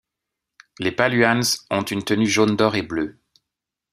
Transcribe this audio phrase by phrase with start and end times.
[0.79, 3.19] Les paluans ont une tenue jaune d'or et bleue.